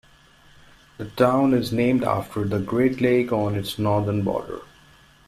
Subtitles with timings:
[0.97, 4.61] The town is named after the Great Lake on its northern border.